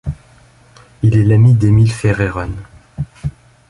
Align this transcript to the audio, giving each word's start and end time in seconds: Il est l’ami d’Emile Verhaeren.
Il 1.03 1.15
est 1.15 1.21
l’ami 1.23 1.53
d’Emile 1.53 1.91
Verhaeren. 1.93 2.55